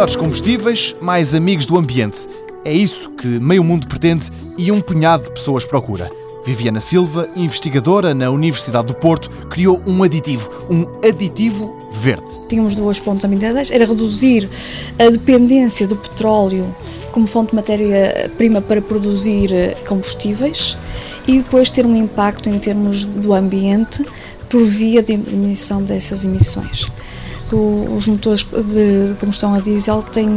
melhores 0.00 0.16
combustíveis, 0.16 0.94
mais 1.02 1.34
amigos 1.34 1.66
do 1.66 1.76
ambiente. 1.76 2.26
É 2.64 2.72
isso 2.72 3.10
que 3.16 3.26
meio 3.26 3.62
mundo 3.62 3.86
pretende 3.86 4.30
e 4.56 4.72
um 4.72 4.80
punhado 4.80 5.24
de 5.24 5.32
pessoas 5.32 5.66
procura. 5.66 6.08
Viviana 6.42 6.80
Silva, 6.80 7.28
investigadora 7.36 8.14
na 8.14 8.30
Universidade 8.30 8.86
do 8.86 8.94
Porto, 8.94 9.28
criou 9.50 9.82
um 9.86 10.02
aditivo, 10.02 10.48
um 10.70 10.86
aditivo 11.06 11.76
verde. 11.92 12.24
Tínhamos 12.48 12.74
duas 12.74 12.98
pontos 12.98 13.22
ambientais, 13.26 13.70
era 13.70 13.84
reduzir 13.84 14.48
a 14.98 15.10
dependência 15.10 15.86
do 15.86 15.96
petróleo 15.96 16.74
como 17.12 17.26
fonte 17.26 17.50
de 17.50 17.56
matéria-prima 17.56 18.62
para 18.62 18.80
produzir 18.80 19.50
combustíveis 19.86 20.78
e 21.28 21.42
depois 21.42 21.68
ter 21.68 21.84
um 21.84 21.94
impacto 21.94 22.48
em 22.48 22.58
termos 22.58 23.04
do 23.04 23.34
ambiente 23.34 24.02
por 24.48 24.64
via 24.64 25.02
de 25.02 25.14
diminuição 25.14 25.82
dessas 25.82 26.24
emissões 26.24 26.90
os 27.56 28.06
motores 28.06 28.42
de 28.42 29.14
combustão 29.20 29.54
a 29.54 29.60
diesel 29.60 30.02
têm 30.02 30.28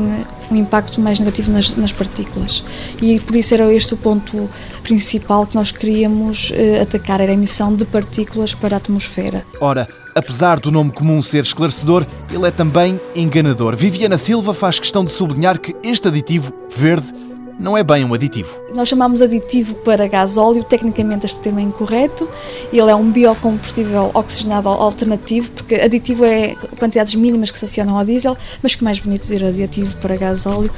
um 0.52 0.56
impacto 0.56 1.02
mais 1.02 1.20
negativo 1.20 1.52
nas, 1.52 1.76
nas, 1.76 1.92
partículas 1.92 2.64
e 3.02 3.20
por 3.20 3.36
isso 3.36 3.54
era 3.54 3.74
este 3.74 3.94
o 3.94 3.98
ponto 3.98 4.50
principal 4.84 5.46
que 5.46 5.56
nós 5.56 5.72
queríamos 5.72 6.52
eh, 6.54 6.82
atacar, 6.82 7.22
era 7.22 7.32
a 7.32 7.34
emissão 7.34 7.74
de 7.74 7.86
partículas 7.86 8.54
para 8.54 8.76
a 8.76 8.78
atmosfera. 8.78 9.46
Ora, 9.60 9.88
apesar 10.14 10.60
do 10.60 10.72
nome 10.72 10.92
comum 10.92 11.22
ser 11.22 11.44
esclarecedor, 11.44 12.06
ele 12.32 12.48
é 12.48 12.52
também 12.52 13.00
enganador. 13.16 13.76
Viviana 13.76 14.18
Silva 14.18 14.54
faz 14.54 14.80
questão 14.80 15.04
de 15.04 15.12
sublinhar 15.12 15.60
que 15.60 15.76
este 15.84 16.08
aditivo 16.08 16.54
verde 16.76 17.12
não 17.60 17.78
é 17.78 17.84
bem 17.84 18.04
um 18.04 18.14
aditivo. 18.14 18.60
Nós 18.74 18.88
chamamos 18.88 19.22
aditivo 19.22 19.76
para 19.76 20.08
gás 20.08 20.38
óleo, 20.38 20.64
tecnicamente 20.64 21.26
este 21.26 21.40
termo 21.40 21.60
é 21.60 21.64
incorreto. 21.64 22.28
Ele 22.72 22.90
é 22.90 22.96
um 22.96 23.12
biocombustível 23.12 24.12
oxigenado 24.14 24.70
alternativo, 24.70 25.52
porque 25.52 25.76
aditivo 25.76 26.26
é 26.26 26.56
quantidades 26.78 27.16
mínimas 27.16 27.52
que 27.52 27.58
se 27.58 27.66
acionam 27.66 27.98
ao 27.98 28.06
diesel, 28.06 28.38
mas 28.62 28.76
que 28.76 28.84
mais 28.84 29.00
bonito 29.00 29.22
dizer 29.22 29.44
aditivo 29.44 29.96
para 29.98 30.16
gás 30.16 30.46
óleo, 30.46 30.72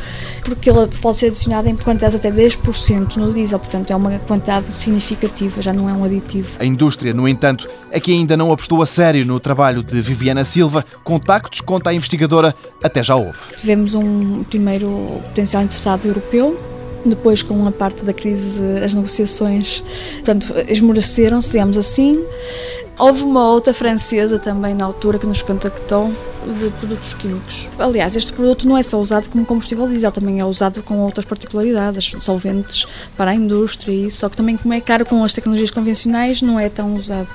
porque 0.43 0.69
ele 0.69 0.87
pode 1.01 1.17
ser 1.17 1.27
adicionado 1.27 1.67
em 1.69 1.75
quantidades 1.75 2.15
até 2.15 2.31
10% 2.31 3.17
no 3.17 3.33
diesel, 3.33 3.59
portanto 3.59 3.91
é 3.91 3.95
uma 3.95 4.17
quantidade 4.19 4.65
significativa, 4.75 5.61
já 5.61 5.73
não 5.73 5.89
é 5.89 5.93
um 5.93 6.03
aditivo. 6.03 6.49
A 6.59 6.65
indústria, 6.65 7.13
no 7.13 7.27
entanto, 7.27 7.69
é 7.95 7.99
que 7.99 8.11
ainda 8.11 8.35
não 8.35 8.51
apostou 8.51 8.81
a 8.81 8.85
sério 8.85 9.25
no 9.25 9.39
trabalho 9.39 9.81
de 9.81 10.01
Viviana 10.01 10.43
Silva. 10.43 10.83
Contactos, 11.03 11.61
conta 11.61 11.91
a 11.91 11.93
investigadora, 11.93 12.53
até 12.83 13.01
já 13.01 13.15
houve. 13.15 13.55
Tivemos 13.57 13.95
um 13.95 14.43
primeiro 14.43 14.89
potencial 15.23 15.63
interessado 15.63 16.05
europeu, 16.05 16.59
depois, 17.09 17.41
com 17.41 17.67
a 17.67 17.71
parte 17.71 18.03
da 18.03 18.13
crise, 18.13 18.61
as 18.83 18.93
negociações 18.93 19.83
portanto, 20.15 20.53
esmoreceram-se, 20.67 21.51
digamos 21.51 21.77
assim. 21.77 22.23
Houve 22.97 23.23
uma 23.23 23.51
outra 23.51 23.73
francesa 23.73 24.39
também 24.39 24.73
na 24.73 24.85
altura 24.85 25.19
que 25.19 25.25
nos 25.25 25.41
contactou 25.41 26.13
de 26.59 26.69
produtos 26.79 27.13
químicos. 27.15 27.67
Aliás, 27.77 28.15
este 28.15 28.31
produto 28.31 28.65
não 28.65 28.77
é 28.77 28.83
só 28.83 28.99
usado 28.99 29.27
como 29.29 29.45
combustível 29.45 29.87
diesel, 29.87 30.13
também 30.13 30.39
é 30.39 30.45
usado 30.45 30.81
com 30.81 30.99
outras 30.99 31.25
particularidades, 31.25 32.15
solventes 32.21 32.85
para 33.17 33.31
a 33.31 33.35
indústria 33.35 33.91
e 33.91 34.05
isso, 34.05 34.19
só 34.19 34.29
que 34.29 34.37
também 34.37 34.55
como 34.55 34.73
é 34.73 34.79
caro 34.79 35.05
com 35.05 35.23
as 35.25 35.33
tecnologias 35.33 35.71
convencionais 35.71 36.41
não 36.41 36.57
é 36.57 36.69
tão 36.69 36.95
usado. 36.95 37.27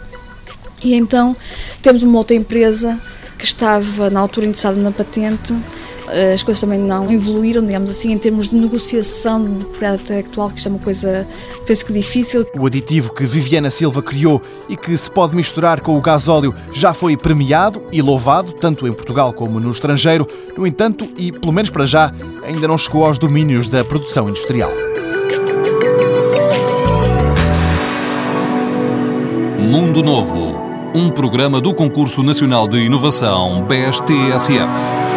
E 0.83 0.95
então 0.95 1.37
temos 1.83 2.03
uma 2.03 2.17
outra 2.17 2.35
empresa 2.35 2.99
que 3.37 3.45
estava 3.45 4.09
na 4.09 4.21
altura 4.21 4.47
interessada 4.47 4.77
na 4.77 4.91
patente 4.91 5.55
as 6.35 6.43
coisas 6.43 6.61
também 6.61 6.79
não 6.79 7.11
evoluíram, 7.11 7.65
digamos 7.65 7.91
assim, 7.91 8.13
em 8.13 8.19
termos 8.19 8.51
de 8.51 8.57
negociação 8.57 9.43
de 9.43 9.65
propriedade 9.65 10.03
intelectual, 10.03 10.51
que 10.51 10.57
isto 10.57 10.67
é 10.67 10.71
uma 10.71 10.79
coisa, 10.79 11.27
penso 11.67 11.85
que 11.85 11.93
difícil. 11.93 12.47
O 12.59 12.67
aditivo 12.67 13.13
que 13.13 13.25
Viviana 13.25 13.71
Silva 13.71 14.03
criou 14.03 14.41
e 14.69 14.77
que 14.77 14.97
se 14.97 15.11
pode 15.11 15.37
misturar 15.37 15.81
com 15.81 15.97
o 15.97 16.01
gasóleo 16.01 16.55
já 16.73 16.93
foi 16.93 17.17
premiado 17.17 17.83
e 17.93 18.03
louvado, 18.03 18.53
tanto 18.53 18.87
em 18.87 18.93
Portugal 18.93 19.33
como 19.33 19.61
no 19.61 19.71
estrangeiro. 19.71 20.27
No 20.57 20.67
entanto, 20.67 21.09
e 21.17 21.33
pelo 21.33 21.53
menos 21.53 21.71
para 21.71 21.87
já, 21.87 22.13
ainda 22.45 22.67
não 22.69 22.77
chegou 22.77 23.05
aos 23.05 23.19
domínios 23.19 23.69
da 23.69 23.85
produção 23.85 24.29
industrial. 24.29 24.71
Mundo 29.59 30.03
Novo, 30.03 30.55
um 30.95 31.11
programa 31.11 31.61
do 31.61 31.73
Concurso 31.73 32.23
Nacional 32.23 32.67
de 32.67 32.79
Inovação 32.79 33.65
BSTSF. 33.65 35.10